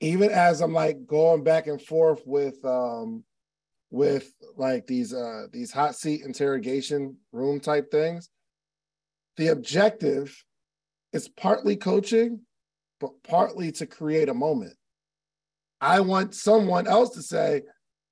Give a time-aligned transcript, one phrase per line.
[0.00, 3.24] even as I'm like going back and forth with um
[3.90, 8.28] with like these uh these hot seat interrogation room type things,
[9.36, 10.44] the objective
[11.12, 12.40] is partly coaching,
[13.00, 14.74] but partly to create a moment.
[15.80, 17.62] I want someone else to say,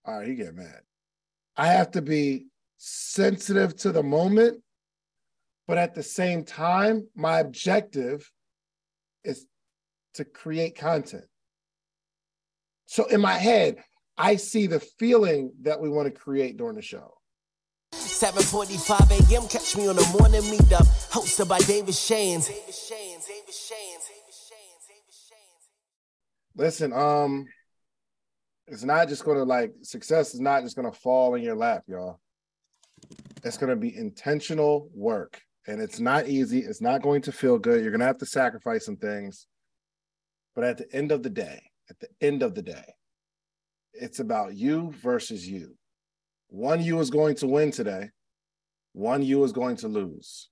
[0.04, 0.80] all right, you get mad.
[1.56, 2.46] I have to be
[2.76, 4.62] sensitive to the moment,
[5.66, 8.30] but at the same time, my objective
[9.24, 9.46] is
[10.14, 11.24] to create content.
[12.86, 13.76] So in my head,
[14.16, 17.12] I see the feeling that we want to create during the show.
[17.92, 19.48] 7:45 a.m.
[19.48, 22.50] Catch me on the morning meetup, hosted by David Shands.
[26.56, 27.46] Listen, um,
[28.66, 32.20] it's not just gonna like success is not just gonna fall in your lap, y'all.
[33.44, 36.60] It's gonna be intentional work, and it's not easy.
[36.60, 37.82] It's not going to feel good.
[37.82, 39.46] You're gonna have to sacrifice some things,
[40.54, 42.94] but at the end of the day, at the end of the day,
[43.92, 45.76] it's about you versus you.
[46.48, 48.10] One you is going to win today,
[48.92, 50.48] one you is going to lose.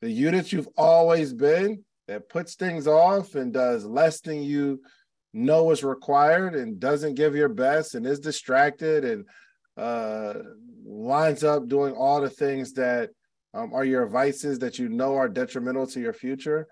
[0.00, 4.80] The you that you've always been that puts things off and does less than you
[5.32, 9.24] know is required and doesn't give your best and is distracted and
[9.76, 10.34] uh,
[10.82, 13.10] winds up doing all the things that
[13.54, 16.66] um, are your vices that you know are detrimental to your future,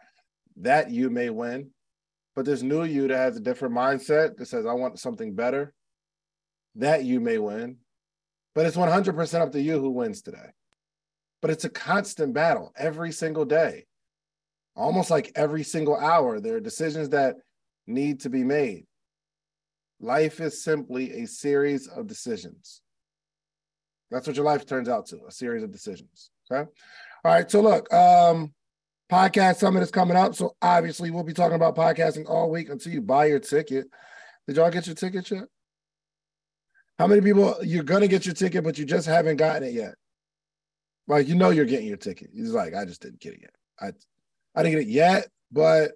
[0.57, 1.71] that you may win.
[2.37, 5.73] But this new you that has a different mindset that says, I want something better,
[6.75, 7.79] that you may win.
[8.55, 10.51] But it's 100% up to you who wins today.
[11.41, 13.87] But it's a constant battle every single day,
[14.75, 16.39] almost like every single hour.
[16.39, 17.37] There are decisions that
[17.87, 18.87] need to be made.
[19.99, 22.83] Life is simply a series of decisions.
[24.11, 26.31] That's what your life turns out to a series of decisions.
[26.51, 26.69] Okay.
[27.25, 27.51] All right.
[27.51, 28.53] So, look, um,
[29.11, 30.35] Podcast Summit is coming up.
[30.35, 33.87] So obviously we'll be talking about podcasting all week until you buy your ticket.
[34.47, 35.45] Did y'all get your ticket yet?
[36.99, 39.95] How many people you're gonna get your ticket, but you just haven't gotten it yet?
[41.07, 42.31] Like you know you're getting your ticket.
[42.33, 43.55] He's like, I just didn't get it yet.
[43.81, 43.93] I
[44.59, 45.93] I didn't get it yet, but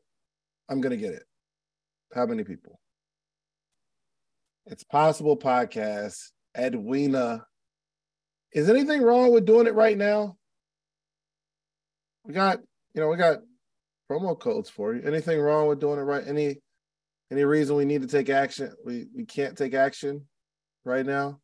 [0.69, 1.25] I'm gonna get it.
[2.15, 2.79] How many people?
[4.67, 6.31] It's possible podcast.
[6.57, 7.47] Edwina.
[8.53, 10.37] Is anything wrong with doing it right now?
[12.25, 12.61] We got
[12.95, 13.39] you know, we got
[14.11, 15.03] promo codes for you.
[15.03, 16.27] Anything wrong with doing it right?
[16.27, 16.57] Any
[17.31, 18.73] any reason we need to take action?
[18.85, 20.27] We we can't take action
[20.85, 21.41] right now.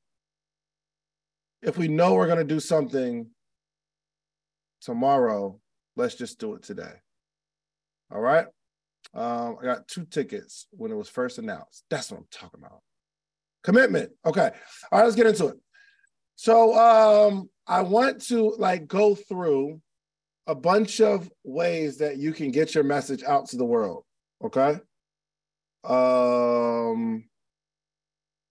[1.63, 3.29] If we know we're gonna do something
[4.81, 5.61] tomorrow,
[5.97, 6.93] let's just do it today.
[8.13, 8.47] All right.
[9.15, 11.85] Um, I got two tickets when it was first announced.
[11.89, 12.81] That's what I'm talking about.
[13.63, 14.13] Commitment.
[14.25, 14.51] Okay.
[14.93, 15.57] All right, let's get into it.
[16.37, 19.81] So um I want to like go through
[20.47, 24.05] a bunch of ways that you can get your message out to the world.
[24.45, 24.79] Okay.
[25.85, 27.25] Um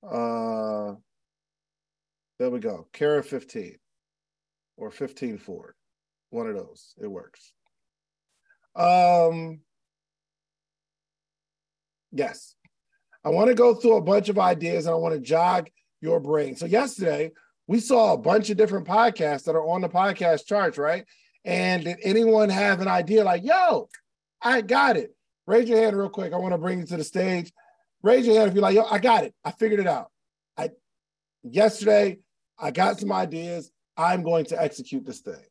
[0.04, 0.94] uh
[2.38, 2.88] there we go.
[2.92, 3.78] Kara 15
[4.78, 5.74] or 15 Ford.
[6.32, 6.94] One of those.
[7.02, 7.54] It works.
[8.76, 9.62] Um
[12.12, 12.56] yes.
[13.24, 15.70] I want to go through a bunch of ideas and I want to jog
[16.02, 16.56] your brain.
[16.56, 17.32] So yesterday
[17.68, 21.06] we saw a bunch of different podcasts that are on the podcast charts, right?
[21.46, 23.88] And did anyone have an idea like, yo,
[24.42, 25.16] I got it?
[25.46, 26.34] Raise your hand real quick.
[26.34, 27.52] I want to bring you to the stage.
[28.02, 29.34] Raise your hand if you're like, yo, I got it.
[29.44, 30.10] I figured it out.
[30.58, 30.72] I
[31.44, 32.18] yesterday
[32.58, 33.72] I got some ideas.
[33.96, 35.46] I'm going to execute this thing.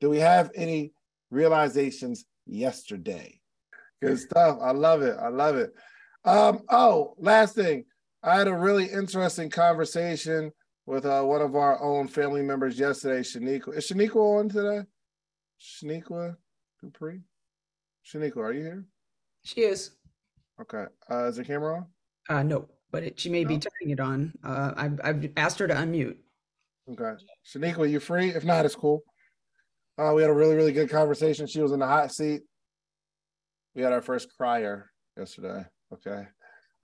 [0.00, 0.92] Do we have any
[1.30, 3.40] realizations yesterday?
[4.00, 4.58] Good stuff.
[4.60, 5.16] I love it.
[5.20, 5.72] I love it.
[6.24, 7.84] Um, oh, last thing.
[8.22, 10.52] I had a really interesting conversation
[10.86, 13.76] with uh, one of our own family members yesterday, Shaniqua.
[13.76, 14.86] Is Shaniqua on today?
[15.62, 16.36] Shaniqua
[16.82, 17.20] Dupree?
[18.04, 18.84] Shaniqua, are you here?
[19.44, 19.92] She is.
[20.60, 20.84] Okay.
[21.10, 21.86] Uh, is the camera on?
[22.28, 23.48] Uh, no, but it, she may no?
[23.48, 24.32] be turning it on.
[24.44, 26.16] Uh, I've, I've asked her to unmute.
[26.90, 27.22] Okay.
[27.46, 28.30] Shaniqua, you free?
[28.30, 29.02] If not, it's cool.
[29.98, 31.46] Uh, we had a really, really good conversation.
[31.46, 32.42] She was in the hot seat.
[33.74, 35.64] We had our first crier yesterday.
[35.92, 36.26] Okay.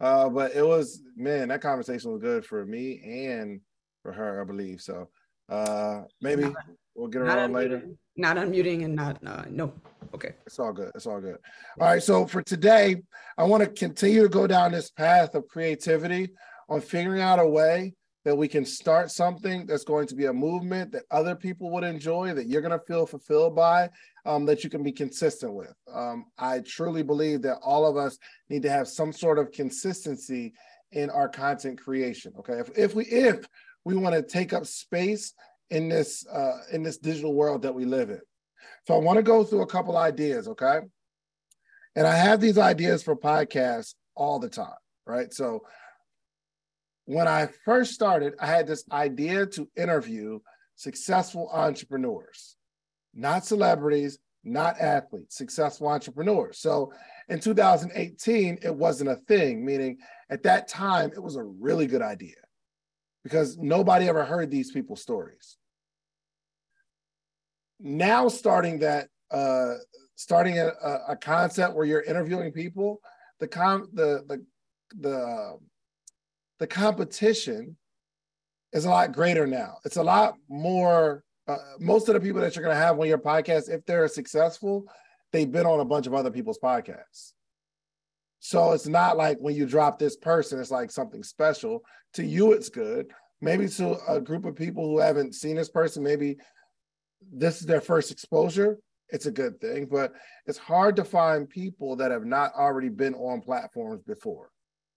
[0.00, 3.60] Uh, but it was, man, that conversation was good for me and
[4.02, 4.80] for her, I believe.
[4.80, 5.08] So
[5.48, 6.52] uh, maybe
[6.94, 7.82] we'll get her on later
[8.18, 9.72] not unmuting and not uh, no.
[10.14, 10.32] Okay.
[10.46, 10.90] It's all good.
[10.94, 11.38] It's all good.
[11.80, 12.02] All right.
[12.02, 12.96] So for today,
[13.38, 16.30] I want to continue to go down this path of creativity
[16.68, 20.32] on figuring out a way that we can start something that's going to be a
[20.32, 23.88] movement that other people would enjoy, that you're going to feel fulfilled by,
[24.26, 25.72] um, that you can be consistent with.
[25.92, 28.18] Um, I truly believe that all of us
[28.50, 30.52] need to have some sort of consistency
[30.92, 32.32] in our content creation.
[32.38, 32.54] Okay.
[32.54, 33.46] If, if we if
[33.88, 35.32] we want to take up space
[35.70, 38.20] in this uh, in this digital world that we live in.
[38.86, 40.80] So I want to go through a couple ideas, okay?
[41.96, 45.32] And I have these ideas for podcasts all the time, right?
[45.32, 45.62] So
[47.06, 50.38] when I first started, I had this idea to interview
[50.76, 52.56] successful entrepreneurs,
[53.14, 56.58] not celebrities, not athletes, successful entrepreneurs.
[56.58, 56.92] So
[57.30, 59.96] in 2018, it wasn't a thing, meaning
[60.28, 62.36] at that time, it was a really good idea
[63.24, 65.56] because nobody ever heard these people's stories.
[67.80, 69.74] Now, starting that, uh,
[70.16, 70.72] starting a,
[71.08, 73.00] a concept where you're interviewing people,
[73.40, 74.44] the com the the
[74.98, 75.58] the
[76.58, 77.76] the competition
[78.72, 79.78] is a lot greater now.
[79.84, 83.06] It's a lot more uh, most of the people that you're going to have on
[83.06, 84.84] your podcast, if they're successful,
[85.32, 87.32] they've been on a bunch of other people's podcasts.
[88.40, 91.82] So it's not like when you drop this person, it's like something special.
[92.14, 93.10] To you, it's good.
[93.40, 96.36] Maybe to a group of people who haven't seen this person, maybe
[97.32, 98.78] this is their first exposure.
[99.10, 100.12] It's a good thing, but
[100.46, 104.50] it's hard to find people that have not already been on platforms before.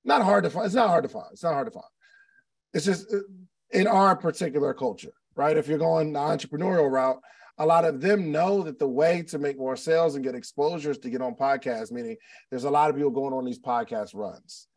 [0.03, 0.65] Not hard to find.
[0.65, 1.27] It's not hard to find.
[1.31, 1.85] It's not hard to find.
[2.73, 3.19] It's just uh,
[3.71, 5.57] in our particular culture right?
[5.57, 7.19] If you're going the entrepreneurial route,
[7.57, 10.97] a lot of them know that the way to make more sales and get exposures
[10.99, 12.17] to get on podcasts, meaning
[12.49, 14.67] there's a lot of people going on these podcast runs.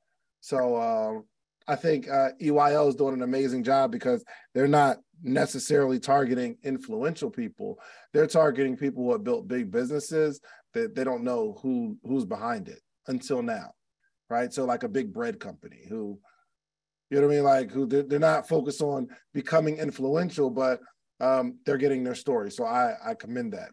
[0.40, 1.24] So um,
[1.66, 4.24] I think uh, EYL is doing an amazing job because
[4.54, 7.78] they're not necessarily targeting influential people.
[8.12, 10.40] They're targeting people who have built big businesses
[10.74, 13.72] that they don't know who who's behind it until now,
[14.28, 14.52] right?
[14.52, 16.18] So like a big bread company who
[17.10, 17.44] you know what I mean?
[17.44, 20.80] Like who they're, they're not focused on becoming influential, but
[21.20, 22.50] um, they're getting their story.
[22.50, 23.70] So I I commend that.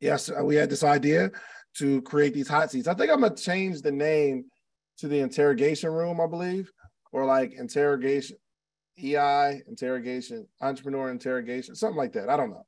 [0.00, 1.30] Yes, uh, we had this idea
[1.78, 2.88] to create these hot seats.
[2.88, 4.44] I think I'm gonna change the name
[4.98, 6.70] to the interrogation room, I believe,
[7.12, 8.36] or like interrogation,
[9.02, 12.28] EI interrogation, entrepreneur interrogation, something like that.
[12.28, 12.66] I don't know.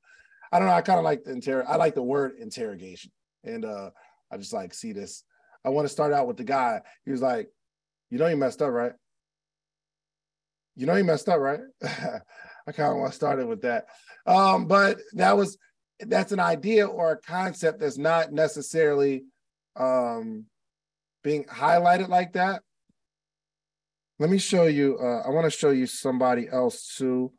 [0.52, 0.75] I don't know.
[0.75, 1.64] I kind of like the inter.
[1.69, 3.11] I like the word interrogation,
[3.44, 3.90] and uh,
[4.32, 5.25] I just like see this.
[5.64, 6.81] I want to start out with the guy.
[7.04, 7.49] He was like,
[8.11, 8.93] "You know, you messed up, right?"
[10.78, 11.61] you know he messed up, right?
[12.68, 13.86] I kind of want to start it with that.
[14.26, 15.56] Um, but that was
[16.00, 19.24] that's an idea or a concept that's not necessarily
[19.74, 20.44] um,
[21.24, 22.62] being highlighted like that.
[24.18, 24.98] Let me show you.
[25.00, 27.32] Uh, I want to show you somebody else too,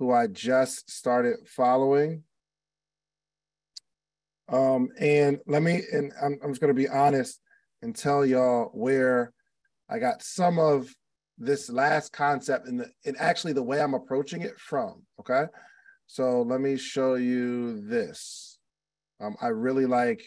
[0.00, 2.24] who I just started following.
[4.48, 7.40] Um, and let me, and I'm, I'm just going to be honest
[7.82, 9.32] and tell y'all where
[9.88, 10.92] I got some of
[11.38, 15.02] this last concept and, the, and actually the way I'm approaching it from.
[15.20, 15.44] Okay.
[16.06, 18.58] So let me show you this.
[19.20, 20.22] Um, I really like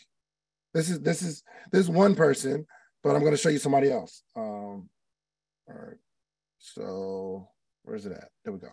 [0.73, 2.65] this is this is this one person,
[3.03, 4.23] but I'm going to show you somebody else.
[4.35, 4.89] Um,
[5.67, 5.97] all right.
[6.59, 7.49] So
[7.83, 8.29] where's it at?
[8.43, 8.69] There we go.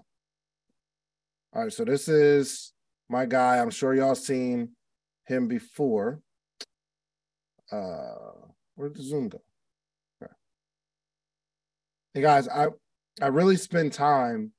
[1.53, 1.73] All right.
[1.73, 2.73] So this is
[3.09, 3.59] my guy.
[3.59, 4.71] I'm sure y'all seen
[5.27, 6.21] him before.
[7.71, 8.15] Uh,
[8.75, 9.41] where'd the Zoom go?
[12.15, 12.67] Hey guys, I
[13.23, 14.53] I really spend time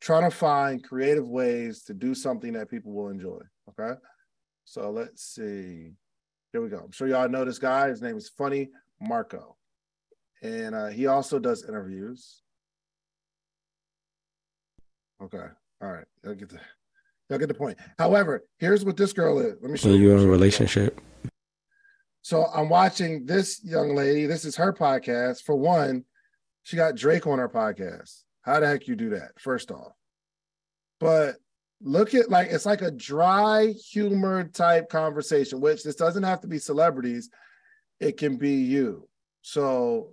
[0.00, 3.38] trying to find creative ways to do something that people will enjoy.
[3.68, 3.98] Okay.
[4.64, 5.92] So let's see.
[6.52, 6.78] Here we go.
[6.78, 7.90] I'm sure y'all know this guy.
[7.90, 8.70] His name is Funny
[9.00, 9.56] Marco.
[10.42, 12.42] And uh, he also does interviews.
[15.22, 15.46] Okay.
[15.80, 16.06] All right.
[16.24, 16.58] Y'all get the
[17.30, 17.78] y'all get the point.
[18.00, 19.54] However, here's what this girl is.
[19.62, 19.94] Let me show you.
[19.94, 21.00] You in a relationship.
[22.22, 24.26] So I'm watching this young lady.
[24.26, 25.42] This is her podcast.
[25.42, 26.04] For one,
[26.66, 28.24] she got Drake on her podcast.
[28.42, 29.38] How the heck you do that?
[29.38, 29.92] First off,
[30.98, 31.36] but
[31.80, 36.48] look at like it's like a dry humor type conversation, which this doesn't have to
[36.48, 37.30] be celebrities.
[38.00, 39.08] It can be you.
[39.42, 40.08] So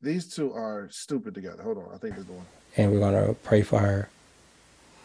[0.00, 1.64] these two are stupid together.
[1.64, 2.46] Hold on, I think they're going.
[2.76, 4.08] And we're gonna pray for her.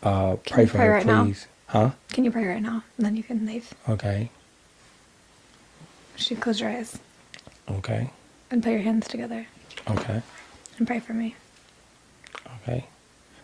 [0.04, 1.48] Uh, pray for pray her, right please.
[1.74, 1.88] Now?
[1.88, 1.92] Huh?
[2.10, 2.84] Can you pray right now?
[2.98, 3.74] And then you can leave.
[3.90, 4.30] Okay.
[6.18, 7.00] Should close your eyes.
[7.68, 8.12] Okay.
[8.52, 9.48] And put your hands together.
[9.90, 10.22] Okay.
[10.78, 11.36] And pray for me.
[12.62, 12.86] Okay.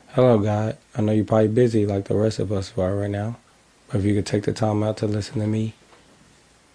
[0.09, 0.77] Hello, God.
[0.95, 3.37] I know you're probably busy like the rest of us are right now.
[3.87, 5.73] But if you could take the time out to listen to me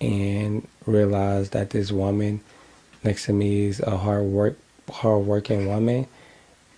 [0.00, 2.40] and realize that this woman
[3.04, 4.58] next to me is a hard work
[4.90, 6.06] hard working woman.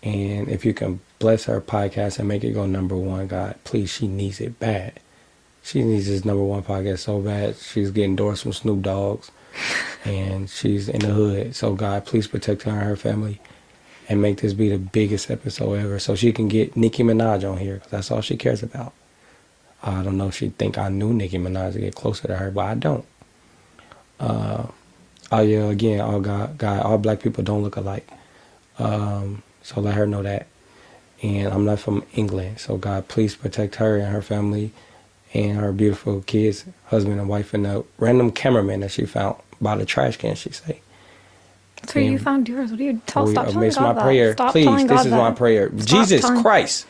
[0.03, 3.91] And if you can bless her podcast and make it go number one, God, please,
[3.91, 4.99] she needs it bad.
[5.63, 7.57] She needs this number one podcast so bad.
[7.57, 9.31] She's getting doors from Snoop Dogs,
[10.05, 11.55] and she's in the hood.
[11.55, 13.41] So God, please protect her and her family
[14.09, 17.59] and make this be the biggest episode ever so she can get Nicki Minaj on
[17.59, 18.93] here that's all she cares about.
[19.83, 22.51] I don't know if she think I knew Nicki Minaj to get closer to her,
[22.51, 23.05] but I don't.
[24.19, 24.67] Uh,
[25.31, 28.09] oh yeah, again, all God, God, all black people don't look alike.
[28.79, 30.47] Um, so let her know that.
[31.23, 34.73] And I'm not from England, so God, please protect her and her family
[35.35, 39.77] and her beautiful kids, husband and wife, and the random cameraman that she found by
[39.77, 40.35] the trash can.
[40.35, 40.81] She say,
[41.81, 42.71] That's where you found yours.
[42.71, 43.25] What do you tell?
[43.27, 44.03] we Stop telling miss God my that.
[44.03, 44.33] prayer.
[44.33, 45.17] Stop Please, telling this God is that.
[45.17, 45.71] my prayer.
[45.79, 46.87] Stop Jesus telling- Christ.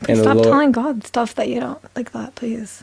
[0.00, 2.82] Please And stop Lord- telling God stuff that you don't like that, please.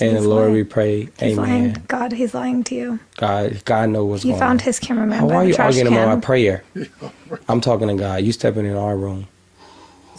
[0.00, 0.54] And the He's Lord, lying.
[0.54, 1.00] we pray.
[1.20, 1.38] He's Amen.
[1.38, 1.76] lying.
[1.86, 2.98] God, he's lying to you.
[3.16, 5.66] God, God knows what's You going found his cameraman How by are the you trash
[5.76, 6.14] arguing about can.
[6.18, 6.64] my prayer?
[7.48, 8.22] I'm talking to God.
[8.24, 9.28] You stepping in our room.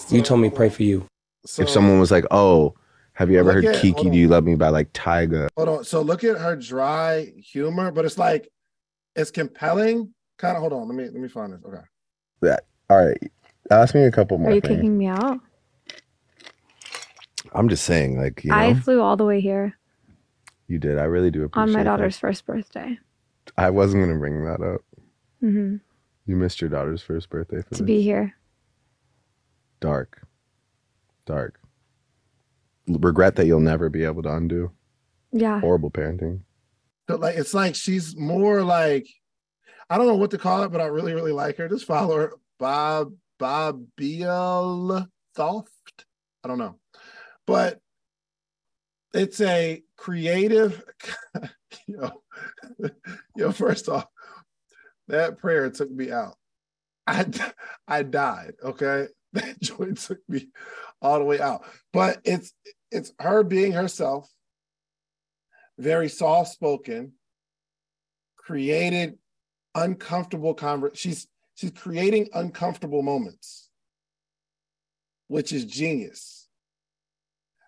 [0.09, 1.05] You told me pray for you.
[1.45, 2.73] So, if someone was like, "Oh,
[3.13, 4.13] have you ever Look heard at- hold Kiki on.
[4.13, 5.83] Do You Love Me by like Tyga?" hold on.
[5.83, 8.49] So look at her dry humor, but it's like
[9.15, 10.13] it's compelling.
[10.37, 10.87] Kind of hold on.
[10.87, 11.61] Let me let me find this.
[11.65, 11.77] Okay.
[12.41, 13.17] That all right,
[13.71, 14.77] ask me a couple more Are you things.
[14.77, 15.39] kicking me out?
[17.53, 19.77] I'm just saying, like you know, I flew all the way here
[20.67, 20.97] you did.
[20.99, 21.85] I really do appreciate on my that.
[21.85, 22.97] daughter's first birthday
[23.57, 24.81] I wasn't gonna bring that up.
[25.41, 25.77] hmm
[26.25, 27.87] You missed your daughter's first birthday for to this.
[27.87, 28.35] be here.
[29.79, 30.21] dark,
[31.25, 31.59] dark.
[32.87, 34.71] Regret that you'll never be able to undo.
[35.31, 35.59] Yeah.
[35.61, 36.41] Horrible parenting.
[37.09, 39.07] So like it's like she's more like
[39.89, 41.69] I don't know what to call it, but I really really like her.
[41.69, 45.07] Just follow her, Bob Bob Biel
[45.37, 45.67] Thoft.
[46.43, 46.79] I don't know,
[47.45, 47.79] but
[49.13, 50.83] it's a creative.
[51.87, 52.21] you know,
[52.79, 52.89] you
[53.35, 53.51] know.
[53.51, 54.07] First off,
[55.07, 56.35] that prayer took me out.
[57.07, 57.25] I
[57.87, 58.53] I died.
[58.63, 60.49] Okay, that joy took me
[61.01, 61.63] all the way out.
[61.93, 62.51] But it's
[62.91, 64.29] it's her being herself
[65.77, 67.13] very soft spoken,
[68.37, 69.17] created
[69.73, 73.69] uncomfortable conver- she's she's creating uncomfortable moments,
[75.27, 76.47] which is genius.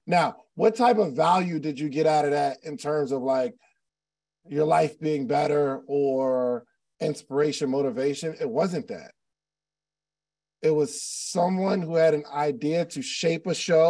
[0.05, 3.53] Now, what type of value did you get out of that in terms of like
[4.47, 6.63] your life being better or
[7.01, 8.35] inspiration, motivation?
[8.39, 9.11] It wasn't that.
[10.61, 13.89] It was someone who had an idea to shape a show.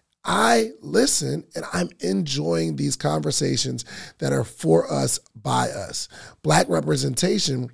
[0.23, 3.85] I listen and I'm enjoying these conversations
[4.19, 6.07] that are for us, by us.
[6.43, 7.71] Black representation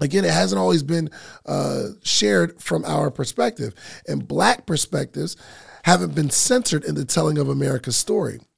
[0.00, 1.10] again, it hasn't always been
[1.46, 3.74] uh, shared from our perspective.
[4.06, 5.36] And Black perspectives
[5.84, 8.40] haven't been centered in the telling of America's story.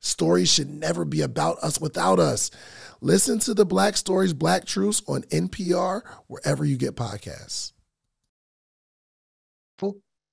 [0.00, 2.50] Stories should never be about us without us.
[3.00, 7.72] Listen to the Black Stories, Black Truths on NPR, wherever you get podcasts.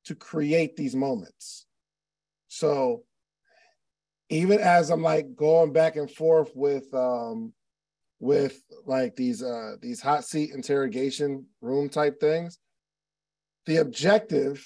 [0.06, 1.66] To create these moments.
[2.48, 3.04] So
[4.30, 7.54] even as I'm like going back and forth with um
[8.20, 12.60] with like these uh these hot seat interrogation room type things,
[13.66, 14.64] the objective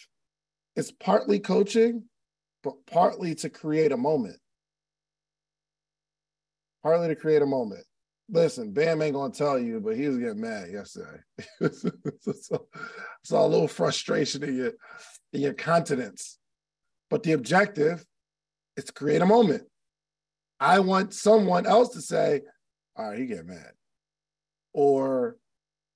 [0.75, 2.03] is partly coaching,
[2.63, 4.37] but partly to create a moment.
[6.83, 7.83] Partly to create a moment.
[8.31, 11.19] Listen, Bam ain't gonna tell you, but he was getting mad yesterday.
[12.41, 12.67] so,
[13.31, 14.71] a little frustration in your
[15.33, 16.37] in your countenance.
[17.09, 18.05] But the objective
[18.77, 19.63] is to create a moment.
[20.59, 22.41] I want someone else to say,
[22.95, 23.71] all right, he get mad.
[24.73, 25.37] Or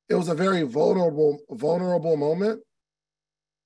[0.10, 2.62] it was a very vulnerable, vulnerable moment.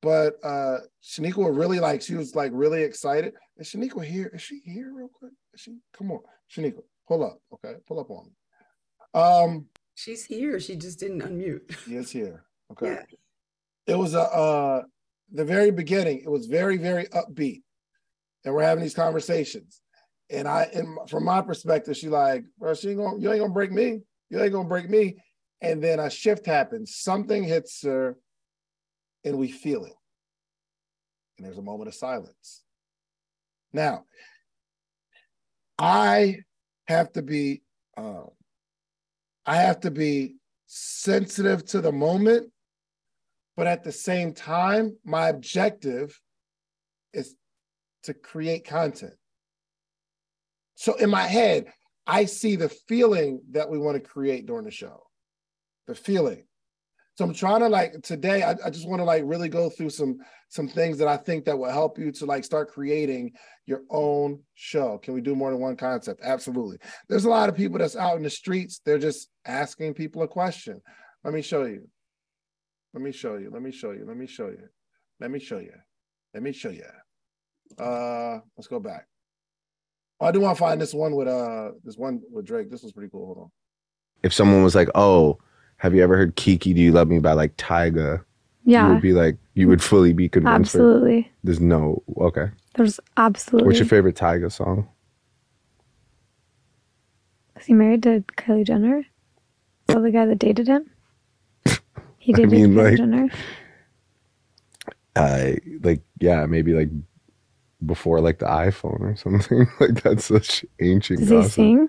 [0.02, 3.34] But uh Shaniqua really like she was like really excited.
[3.58, 4.30] Is Shaniqua here?
[4.34, 5.34] Is she here real quick?
[5.54, 6.20] Is she come on,
[6.54, 7.40] Shaniqua, pull up.
[7.54, 8.32] Okay, pull up on me.
[9.14, 10.60] Um She's here.
[10.60, 11.76] She just didn't unmute.
[11.86, 12.44] she is here.
[12.72, 12.94] Okay.
[12.94, 13.04] Yeah.
[13.88, 14.84] It was a uh
[15.32, 17.64] the very beginning, it was very, very upbeat.
[18.46, 19.82] And we're having these conversations.
[20.30, 23.54] And I, and from my perspective, she like, bro, she ain't gonna, you ain't gonna
[23.54, 24.02] break me.
[24.30, 25.18] You ain't gonna break me.
[25.62, 26.96] And then a shift happens.
[26.96, 28.18] Something hits her,
[29.24, 29.94] and we feel it.
[31.38, 32.64] And there's a moment of silence.
[33.74, 34.04] Now,
[35.80, 36.40] I
[36.88, 37.62] have to be,
[37.98, 38.30] um,
[39.46, 42.52] I have to be sensitive to the moment,
[43.56, 46.20] but at the same time, my objective
[47.14, 47.36] is
[48.04, 49.14] to create content.
[50.76, 51.68] So in my head,
[52.06, 55.04] I see the feeling that we want to create during the show,
[55.88, 56.47] the feeling.
[57.18, 59.90] So I'm trying to like today, I, I just want to like really go through
[59.90, 60.20] some
[60.50, 63.32] some things that I think that will help you to like start creating
[63.66, 65.00] your own show.
[65.00, 66.22] Can we do more than one concept?
[66.24, 66.78] Absolutely.
[67.10, 68.82] There's a lot of people that's out in the streets.
[68.86, 70.80] They're just asking people a question.
[71.24, 71.88] Let me show you.
[72.94, 73.50] Let me show you.
[73.52, 74.06] Let me show you.
[74.08, 74.68] Let me show you.
[75.20, 75.74] Let me show you.
[76.36, 76.86] Let me show you.
[77.84, 79.08] Uh, let's go back.
[80.20, 82.70] Oh, I do want to find this one with uh this one with Drake.
[82.70, 83.26] This was pretty cool.
[83.26, 83.52] Hold on.
[84.22, 85.40] If someone was like, "Oh,
[85.78, 88.24] have you ever heard Kiki Do You Love Me by like Tyga?"
[88.64, 88.88] Yeah.
[88.88, 90.76] You would be like, you would fully be convinced.
[90.76, 91.32] absolutely.
[91.44, 92.50] There's no okay.
[92.76, 93.66] There's absolutely.
[93.68, 94.90] What's your favorite Tyga song?
[97.60, 99.00] Is he married to Kylie Jenner?
[99.00, 99.06] Is
[99.96, 100.90] that the guy that dated him?
[102.20, 103.30] He I dated mean, Kylie like- Jenner.
[105.16, 106.90] Uh, like yeah, maybe like
[107.86, 109.66] before like the iPhone or something.
[109.80, 111.88] like that's such ancient Does he sing?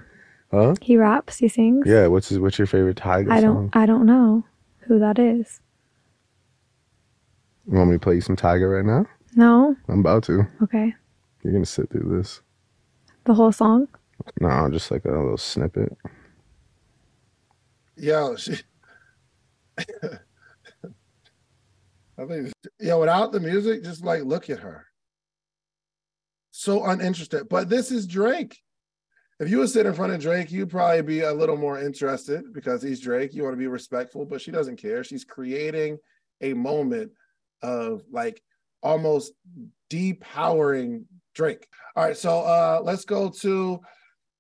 [0.50, 0.74] Huh?
[0.80, 1.38] He raps.
[1.38, 1.86] He sings.
[1.86, 2.06] Yeah.
[2.06, 3.68] What's his, what's your favorite Tyga I song?
[3.68, 3.76] don't.
[3.82, 4.44] I don't know
[4.80, 5.60] who that is.
[7.70, 9.04] You want me to play you some Tyga right now?
[9.36, 9.76] No.
[9.88, 10.46] I'm about to.
[10.62, 10.94] Okay.
[11.44, 12.40] You're gonna sit through this.
[13.24, 13.88] The whole song.
[14.40, 15.96] No, just like a little snippet.
[17.96, 18.54] Yo, she.
[22.18, 24.86] I think, yeah, without the music, just like look at her.
[26.50, 27.48] So uninterested.
[27.48, 28.58] But this is Drake.
[29.40, 32.52] If you would sit in front of Drake, you'd probably be a little more interested
[32.52, 33.32] because he's Drake.
[33.34, 35.04] You want to be respectful, but she doesn't care.
[35.04, 35.98] She's creating
[36.40, 37.12] a moment
[37.62, 38.42] of like
[38.82, 39.32] almost
[39.90, 41.68] depowering Drake.
[41.94, 43.80] All right, so uh let's go to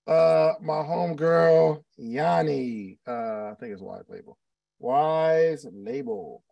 [0.08, 2.98] uh my homegirl Yanni.
[3.06, 4.36] Uh I think it's Wise Label.
[4.80, 6.42] Wise Label.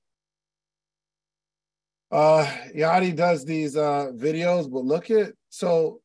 [2.13, 6.01] Uh Yanni does these uh videos, but look at so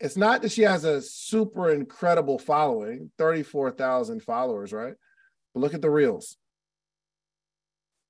[0.00, 4.94] it's not that she has a super incredible following 34,000 followers, right?
[5.52, 6.36] But look at the reels.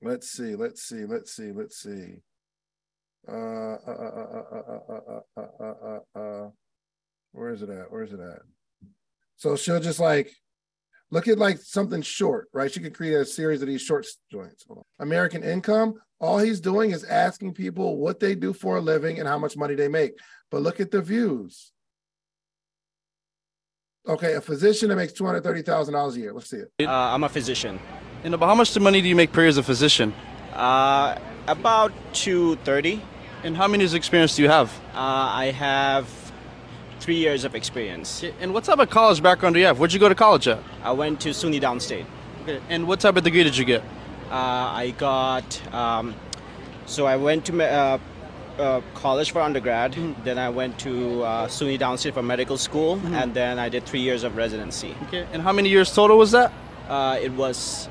[0.02, 2.16] Let's see, let's see, let's see, let's see.
[3.26, 4.40] Uh, uh,
[6.14, 6.48] uh,
[7.32, 7.90] where is it at?
[7.90, 8.42] Where is it at?
[9.36, 10.30] So she'll just like
[11.10, 12.70] look at like something short, right?
[12.70, 14.66] She could create a series of these short joints.
[14.98, 19.28] American Income, all he's doing is asking people what they do for a living and
[19.28, 20.12] how much money they make.
[20.50, 21.72] But look at the views.
[24.06, 26.32] Okay, a physician that makes two hundred thirty thousand dollars a year.
[26.32, 26.70] Let's see it.
[26.86, 27.80] Uh, I'm a physician.
[28.22, 30.12] You know, but how much money do you make per year as a physician?
[30.52, 33.02] Uh, about 230.
[33.42, 34.70] And how many years experience do you have?
[34.94, 36.08] Uh, I have
[37.00, 38.24] three years of experience.
[38.40, 39.78] And what type of college background do you have?
[39.78, 40.58] Where'd you go to college at?
[40.82, 42.06] I went to SUNY Downstate.
[42.42, 42.60] Okay.
[42.70, 43.82] And what type of degree did you get?
[44.30, 46.14] Uh, I got, um,
[46.86, 47.98] so I went to uh,
[48.58, 49.92] uh, college for undergrad.
[49.92, 50.24] Mm-hmm.
[50.24, 53.00] Then I went to uh, SUNY Downstate for medical school.
[53.06, 54.94] And then I did three years of residency.
[55.04, 55.26] Okay.
[55.32, 56.52] And how many years total was that?
[56.88, 57.88] Uh, it was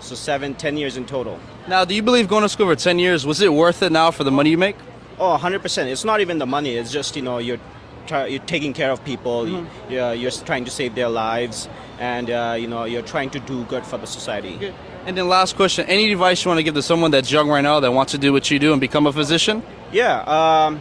[0.00, 1.40] So seven, ten years in total.
[1.66, 4.10] Now, do you believe going to school for 10 years, was it worth it now
[4.10, 4.76] for the money you make?
[5.18, 5.86] Oh, 100%.
[5.86, 6.76] It's not even the money.
[6.76, 7.58] It's just, you know, you're,
[8.06, 9.46] try, you're taking care of people.
[9.46, 9.92] Mm-hmm.
[9.92, 11.68] You're, you're trying to save their lives.
[11.98, 14.74] And, uh, you know, you're trying to do good for the society.
[15.06, 17.62] And then last question, any advice you want to give to someone that's young right
[17.62, 19.62] now that wants to do what you do and become a physician?
[19.94, 20.22] Yeah.
[20.26, 20.80] Um,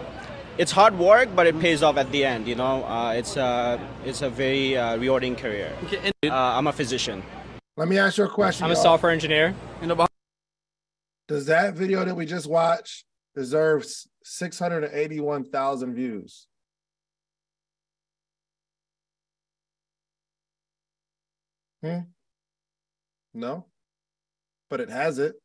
[0.58, 2.84] it's hard work, but it pays off at the end, you know.
[2.84, 5.72] Uh, it's, uh, it's a very uh, rewarding career.
[6.26, 7.22] Uh, I'm a physician.
[7.78, 8.66] Let me ask you a question.
[8.66, 8.84] I'm a y'all.
[8.84, 9.54] software engineer.
[9.82, 10.08] You know,
[11.28, 13.86] Does that video that we just watched deserve
[14.24, 16.48] 681,000 views?
[21.84, 22.00] Hmm?
[23.36, 23.66] No,
[24.72, 25.36] but it has it.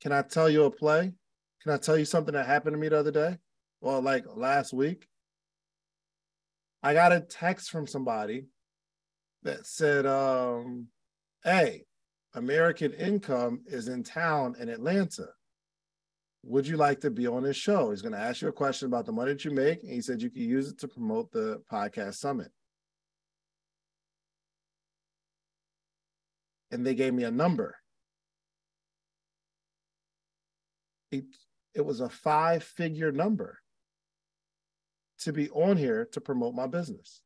[0.00, 1.12] Can I tell you a play?
[1.66, 3.38] Can I tell you something that happened to me the other day?
[3.80, 5.08] Well, like last week.
[6.80, 8.46] I got a text from somebody
[9.42, 10.86] that said, um,
[11.42, 11.82] hey,
[12.34, 15.26] American Income is in town in Atlanta.
[16.44, 17.90] Would you like to be on this show?
[17.90, 19.82] He's going to ask you a question about the money that you make.
[19.82, 22.52] And he said you can use it to promote the podcast summit.
[26.70, 27.74] And they gave me a number.
[31.10, 31.24] It,
[31.76, 33.58] it was a five figure number
[35.20, 37.20] to be on here to promote my business.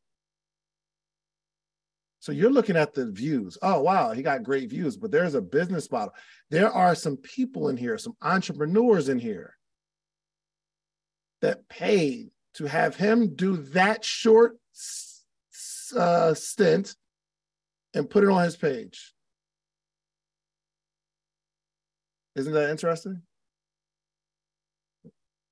[2.19, 3.57] So you're looking at the views.
[3.63, 6.13] Oh, wow, he got great views, but there's a business model.
[6.51, 9.57] There are some people in here, some entrepreneurs in here
[11.41, 14.59] that paid to have him do that short
[15.97, 16.95] uh, stint
[17.95, 19.15] and put it on his page.
[22.37, 23.23] Isn't that interesting?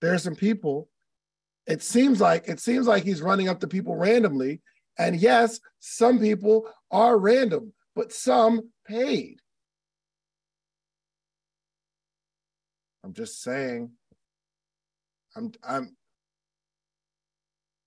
[0.00, 0.88] There are some people.
[1.66, 4.60] It seems like it seems like he's running up to people randomly
[4.98, 9.38] and yes, some people are random, but some paid.
[13.04, 13.92] I'm just saying.
[15.36, 15.96] I'm I'm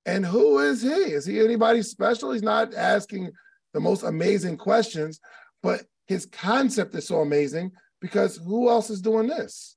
[0.06, 0.90] and who is he?
[0.90, 2.32] Is he anybody special?
[2.32, 3.30] He's not asking
[3.74, 5.20] the most amazing questions,
[5.62, 9.76] but his concept is so amazing because who else is doing this?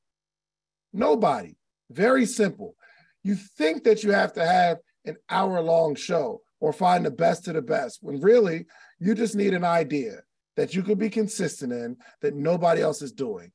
[0.92, 1.56] Nobody.
[1.90, 2.76] Very simple.
[3.22, 7.48] You think that you have to have an hour long show or find the best
[7.48, 8.66] of the best when really
[8.98, 10.20] you just need an idea
[10.56, 13.50] that you could be consistent in that nobody else is doing.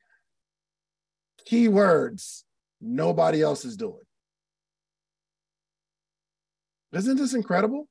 [1.49, 2.43] Keywords
[2.81, 4.03] nobody else is doing.
[6.93, 7.87] Isn't this incredible?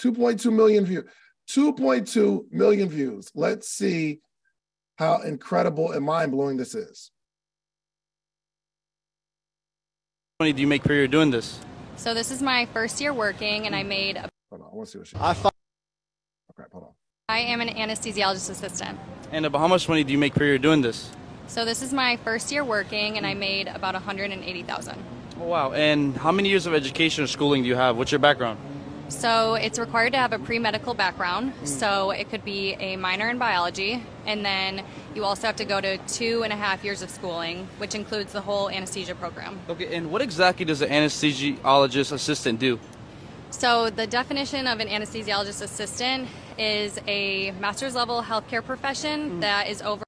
[0.00, 1.04] 2.2 million views.
[1.50, 3.30] 2.2 million views.
[3.34, 4.20] Let's see
[4.96, 7.10] how incredible and mind blowing this is.
[9.94, 11.58] How much money do you make per year doing this?
[11.96, 14.16] So this is my first year working, and I made.
[14.16, 15.16] A, Hold on, I want to see what she.
[15.18, 15.52] I thought.
[16.52, 16.90] Okay, hold on.
[17.28, 19.00] I am an anesthesiologist assistant.
[19.32, 21.10] And about how much money do you make per year doing this?
[21.48, 24.94] So this is my first year working, and I made about 180,000.
[25.40, 25.72] Oh, wow.
[25.72, 27.96] And how many years of education or schooling do you have?
[27.96, 28.60] What's your background?
[29.08, 31.52] So it's required to have a pre-medical background.
[31.52, 31.66] Hmm.
[31.66, 35.80] So it could be a minor in biology, and then you also have to go
[35.80, 39.58] to two and a half years of schooling, which includes the whole anesthesia program.
[39.68, 42.78] Okay, and what exactly does an anesthesiologist assistant do?
[43.50, 49.40] So the definition of an anesthesiologist assistant is a master's level healthcare profession hmm.
[49.40, 50.04] that is over.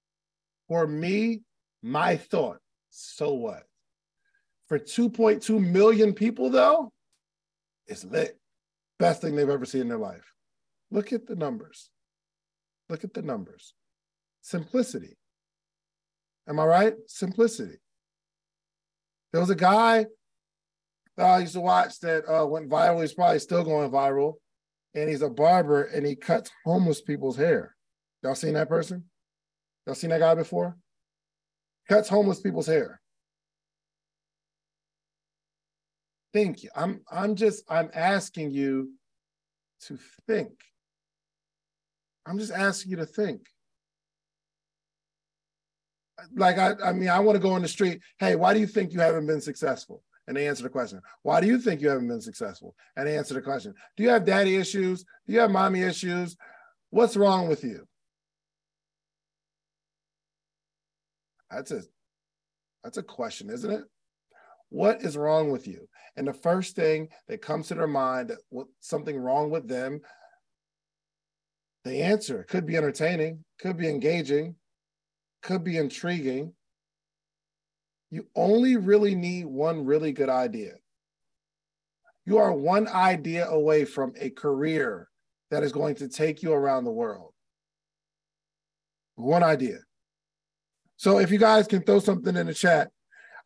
[0.69, 1.41] For me,
[1.83, 2.59] my thought,
[2.91, 3.65] so what?
[4.69, 6.93] For 2.2 million people, though,
[7.87, 8.40] it's lit.
[9.01, 10.35] Best thing they've ever seen in their life.
[10.91, 11.89] Look at the numbers.
[12.91, 13.73] Look at the numbers.
[14.43, 15.17] Simplicity.
[16.47, 16.95] Am I right?
[17.07, 17.79] Simplicity.
[19.33, 20.05] There was a guy
[21.17, 23.01] that I used to watch that uh, went viral.
[23.01, 24.35] He's probably still going viral.
[24.95, 27.75] And he's a barber and he cuts homeless people's hair.
[28.23, 29.05] Y'all seen that person?
[29.87, 30.77] Y'all seen that guy before?
[31.89, 33.00] Cuts homeless people's hair.
[36.33, 36.67] Think.
[36.77, 38.93] I'm I'm just I'm asking you
[39.83, 40.53] to think.
[42.27, 43.47] I'm just asking you to think.
[46.37, 48.01] Like I, I mean, I want to go in the street.
[48.19, 50.03] Hey, why do you think you haven't been successful?
[50.29, 51.01] And they answer the question.
[51.23, 52.77] Why do you think you haven't been successful?
[52.97, 53.75] And they answer the question.
[53.97, 55.03] Do you have daddy issues?
[55.27, 56.37] Do you have mommy issues?
[56.91, 57.87] What's wrong with you?
[61.51, 61.83] That's a
[62.85, 63.85] that's a question, isn't it?
[64.71, 65.89] What is wrong with you?
[66.17, 68.39] And the first thing that comes to their mind that
[68.81, 70.01] something wrong with them,
[71.85, 74.57] the answer could be entertaining, could be engaging,
[75.43, 76.53] could be intriguing.
[78.11, 80.73] You only really need one really good idea.
[82.27, 85.09] You are one idea away from a career
[85.51, 87.33] that is going to take you around the world.
[89.17, 89.79] One idea.
[90.97, 92.91] So if you guys can throw something in the chat,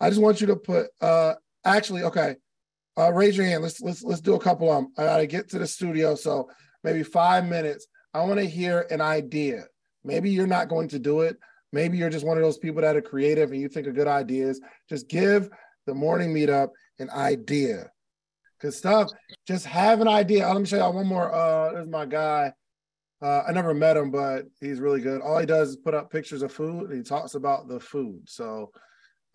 [0.05, 1.33] I just want you to put uh
[1.65, 2.37] actually okay.
[2.99, 3.63] Uh raise your hand.
[3.63, 4.93] Let's let's let's do a couple of them.
[4.99, 6.15] I gotta get to the studio.
[6.15, 6.51] So
[6.83, 7.87] maybe five minutes.
[8.13, 9.65] I want to hear an idea.
[10.05, 11.39] Maybe you're not going to do it.
[11.73, 14.07] Maybe you're just one of those people that are creative and you think of good
[14.07, 14.61] ideas.
[14.91, 15.49] Just give
[15.87, 17.91] the morning meetup an idea.
[18.61, 19.11] Good stuff.
[19.49, 20.47] Just have an idea.
[20.47, 21.35] let me show y'all one more.
[21.35, 22.53] Uh, there's my guy.
[23.23, 25.23] Uh, I never met him, but he's really good.
[25.23, 26.91] All he does is put up pictures of food.
[26.91, 28.21] And he talks about the food.
[28.27, 28.71] So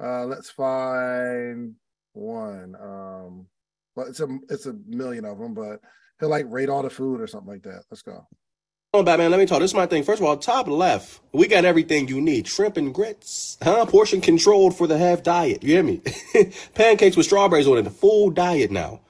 [0.02, 1.76] uh, let's find
[2.14, 2.76] one.
[2.80, 3.48] Um,
[3.96, 5.54] but it's a it's a million of them.
[5.54, 5.82] But
[6.20, 7.84] he'll like rate all the food or something like that.
[7.90, 8.26] Let's go.
[8.94, 9.60] on, Batman, let me talk.
[9.60, 10.04] This is my thing.
[10.04, 12.48] First of all, top left, we got everything you need.
[12.48, 13.86] Shrimp and grits, huh?
[13.86, 15.64] Portion controlled for the half diet.
[15.64, 16.02] You hear me?
[16.76, 19.02] Pancakes with strawberries on it, the full diet now.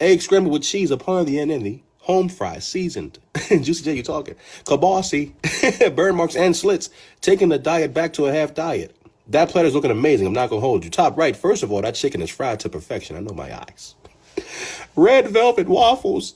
[0.00, 3.18] Egg scrambled with cheese upon the end the home fries, seasoned.
[3.48, 4.34] Juicy J, you talking.
[4.64, 6.88] Kabasi, burn marks and slits,
[7.20, 8.96] taking the diet back to a half diet.
[9.28, 10.26] That platter is looking amazing.
[10.26, 10.90] I'm not gonna hold you.
[10.90, 13.16] Top right, first of all, that chicken is fried to perfection.
[13.16, 13.94] I know my eyes.
[14.96, 16.34] Red velvet waffles.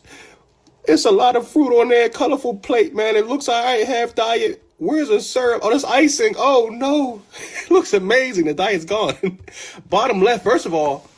[0.85, 3.17] It's a lot of fruit on that colorful plate, man.
[3.17, 4.63] It looks all right, half diet.
[4.79, 5.61] Where's the syrup?
[5.63, 6.35] Oh, there's icing.
[6.37, 7.23] Oh no.
[7.65, 8.47] It looks amazing.
[8.47, 9.17] The diet's gone.
[9.89, 11.09] Bottom left, first of all,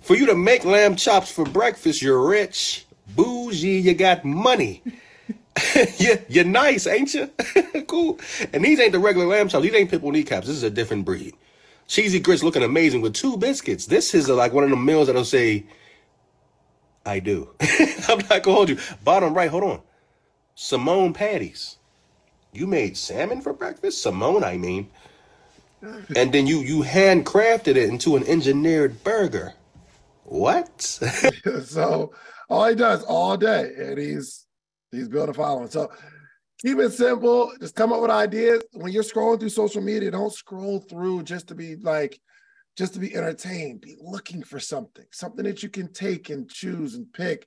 [0.00, 4.82] for you to make lamb chops for breakfast, you're rich, bougie, you got money.
[5.98, 7.30] you, you're nice, ain't you?
[7.86, 8.18] cool.
[8.52, 9.64] And these ain't the regular lamb chops.
[9.64, 10.46] These ain't pitbull kneecaps.
[10.46, 11.34] This is a different breed.
[11.86, 13.86] Cheesy grits looking amazing with two biscuits.
[13.86, 15.64] This is uh, like one of the meals that'll say,
[17.06, 17.48] I do.
[18.08, 18.78] I'm not gonna hold you.
[19.02, 19.80] Bottom right, hold on.
[20.54, 21.78] Simone patties.
[22.52, 24.02] You made salmon for breakfast?
[24.02, 24.90] Simone, I mean.
[26.16, 29.54] And then you you handcrafted it into an engineered burger.
[30.24, 30.80] What?
[30.82, 32.12] so
[32.50, 34.46] all he does all day, and he's
[34.92, 35.70] he's building a following.
[35.70, 35.90] So
[36.60, 37.52] keep it simple.
[37.60, 38.62] Just come up with ideas.
[38.72, 42.18] When you're scrolling through social media, don't scroll through just to be like,
[42.76, 43.80] just to be entertained.
[43.80, 47.46] Be looking for something, something that you can take and choose and pick